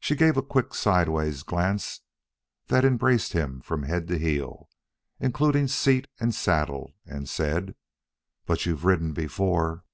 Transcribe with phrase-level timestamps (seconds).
[0.00, 2.00] She gave a quick sidewise glance
[2.68, 4.70] that embraced him from head to heel,
[5.20, 7.74] including seat and saddle, and said:
[8.46, 9.84] "But you've ridden before."